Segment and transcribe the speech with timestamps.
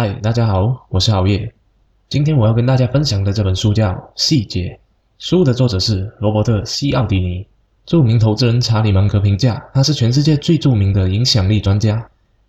[0.00, 1.52] 嗨，大家好，我是熬夜。
[2.08, 4.62] 今天我要跟大家分享的这本书叫《细节》，
[5.18, 7.46] 书的作者是罗伯特西奥迪尼。
[7.84, 12.02] 著名投资人查理·芒格评价他是全世界最著名的影响力专家。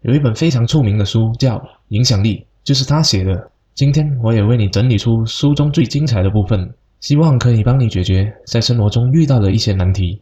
[0.03, 1.57] 有一本非常出名的书叫
[1.89, 3.51] 《影响力》，就是他写的。
[3.75, 10.21] 今天我也为你整理出书中最精彩的部分，希望可以帮你解决在生活中遇到的一些难题。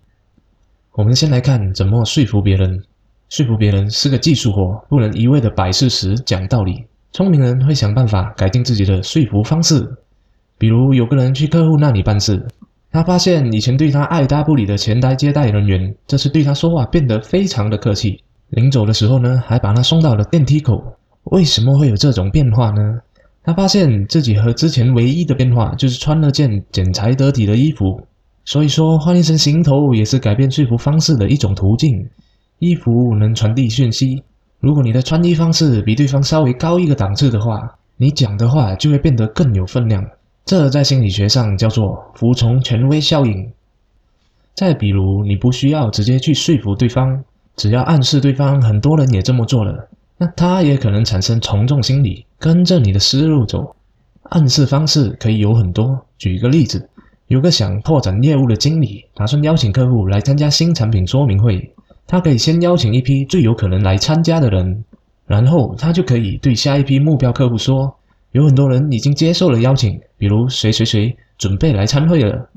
[0.94, 2.84] 我们先来看怎么说服别人。
[3.30, 6.86] 说服别人是个技术活，不能一味的摆事实、讲道理。
[7.12, 9.84] 聪明人会想办法改进自己的说服方式。
[10.58, 12.46] 比如，有个人去客户那里办事，
[12.92, 18.22] 他发现以前对他爱答不理的前台接待人员，这次对他说话变得非常的客气。
[18.50, 20.84] 临走的时候呢，还把他送到了电梯口。
[21.26, 22.82] 为什么会有这种变化呢？
[23.44, 28.02] 他发现自己和之前唯一的变化就是穿了件剪裁得体的衣服。
[28.46, 32.08] 所以说，换一身行头也是改变说服方式的一种途径。
[32.60, 34.24] 衣服能传递讯息。
[34.60, 40.06] 如果你的穿衣方式比对方稍微高一个档次的话，你讲的话就会变得更有分量。
[40.46, 43.52] 这在心理学上叫做服从权威效应。
[44.56, 47.24] 再比如，你不需要直接去说服对方，
[47.56, 49.88] 只要暗示对方很多人也这么做了，
[50.18, 53.76] 那他也可能产生从众心理，跟着你的思路走。
[54.24, 56.06] 暗示方式可以有很多。
[56.18, 56.90] 举一个例子，
[57.28, 61.74] 有个想拓展业务的经理，打算邀请客户来参加新产品说明会。
[62.12, 64.84] 他可以先邀请一批最有可能来参加的人，
[65.28, 67.96] 然后他就可以对下一批目标客户说
[68.34, 72.50] ：“有很多人已经接受了邀请，比如谁谁谁准备来参会了。”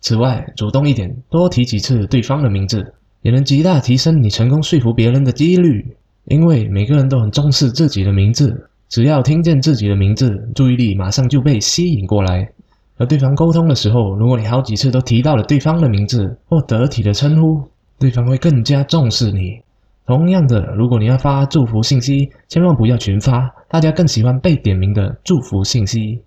[0.00, 5.84] 此外，主动一点，多提几次对方的名字，也能极大提升你成功说服别人的几率。
[6.26, 12.48] 因为每个人都很重视自己的名字，只要听见自己的名字，注意力马上就被吸引过来。
[12.96, 17.60] 和对方沟通的时候，如果你好几次都提到了对方的名字或得体的称呼，
[18.04, 19.58] 对方会更加重视你。
[20.04, 26.20] 同样的，如果你要发祝福信息，千万不要群发，大家更喜欢被点名的祝福信息。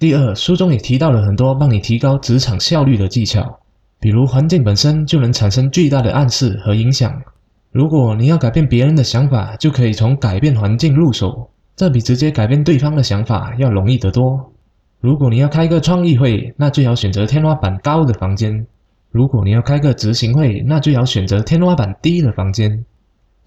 [0.00, 3.60] 第二，书中也提到了很多帮你提高职场效率的技巧，
[4.00, 7.22] 比如环境本身就能产生巨大的暗示和影响。
[7.70, 14.52] 如果你要改变别人的想法，就可以从改变环境入手，这比直接改变对方的想法要容易得多。
[15.00, 18.66] 如果你要开个创意会，那最好选择天花板高的房间。
[19.10, 22.84] 如果你要开个执行会，那最好选择天花板低的房间。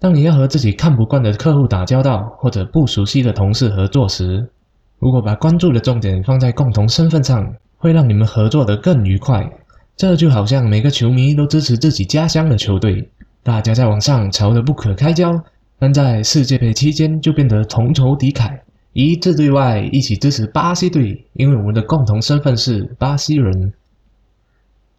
[0.00, 4.50] 当你要和自己看不惯的客户打交道，或者不熟悉的同事合作时，
[4.98, 9.48] 如果把关注的重点放在共同身份上，会让你们合作得更愉快。
[9.96, 13.08] 这就好像每个球迷都支持自己家乡的球队，
[13.44, 15.40] 大家在网上吵得不可开交，
[15.78, 18.58] 但在世界杯期间就变得同仇敌忾，
[18.94, 23.72] 一致对外，一起支持巴西队，因为我们的共同身份是巴西人。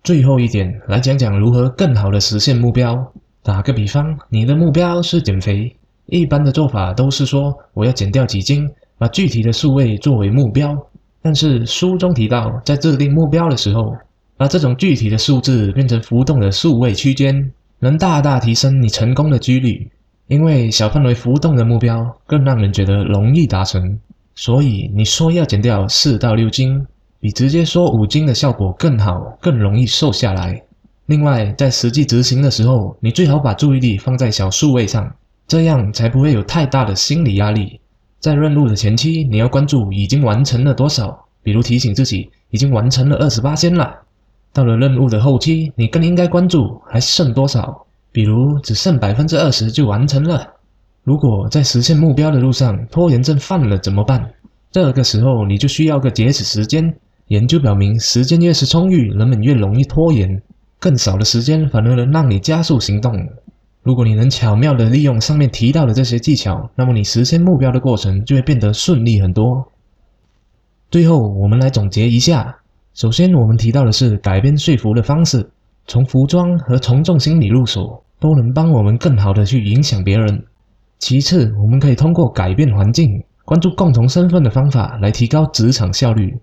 [0.04, 2.94] 最后一点，来讲讲如何更好的实现目标。
[3.42, 5.74] 打个比方，你的目标是减肥，
[6.08, 10.78] 一般的做法都是说我要减掉几斤，把具体的数位作为目标。
[11.22, 13.96] 但是书中提到，在制定目标的时候，
[14.36, 19.90] 把这种具体的数字变成浮动的数位区间，能大大提升你成功的几率。
[20.28, 23.98] 因为小范围浮动的目标更让人觉得容易达成，
[24.36, 26.86] 所以你说要减掉四到六斤。
[27.24, 30.62] 比直接说五斤的效果更好，更容易瘦下来。
[31.06, 35.10] 另外，在实际执行的时候，你最好把注意力放在小数位上，
[35.48, 37.80] 这样才不会有太大的心理压力。
[38.20, 43.90] 在任务的前期，你要关注已经完成了多少，比如提醒自己已经完成了二十八天了。
[44.52, 50.46] 到了任务的后期，你更应该关注还剩多少，比如只剩百分之二十就完成了。
[51.06, 54.30] 如果在实现目标的路上拖延症犯了怎么办？
[54.74, 56.94] 这个时候你就需要个截止时间。
[57.34, 60.40] 研究表明，时间越是充裕，人们越容易拖延。
[60.80, 63.12] 更少的时间反而能让你加速行动。
[63.82, 69.68] 如果你能巧妙地利用上面提到的这些技巧，那么你实现目标的过程就会变得顺利很多。
[70.92, 72.56] 最后，我们来总结一下：
[72.94, 75.50] 首先，我们提到的是改变说服的方式，
[75.88, 80.46] 从服装和从众心理入手，都能帮我们更好地去影响别人。
[81.00, 83.10] 其次，我们可以通过改变环境、
[83.44, 86.38] 关注共同身份的方法来提高职场效率。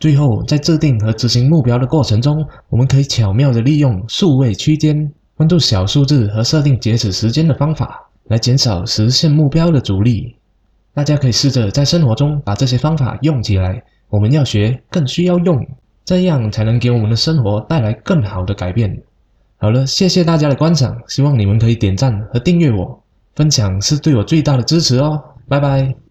[0.00, 10.34] 最后，在制定和执行目标的过程中，我们可以巧妙地利用数位区间、关注小数字和设定截止时间的方法，来减少实现目标的阻力。
[10.92, 13.82] 大家可以试着在生活中把这些方法用起来。
[14.10, 15.66] 我们要学，更需要用，
[16.04, 19.02] 这样才能给我们的生活带来更好的改变。
[19.56, 23.02] 好了，谢谢大家的观赏，希望你们可以点赞和订阅我，
[23.34, 25.18] 分享是对我最大的支持哦。
[25.48, 26.03] 拜拜。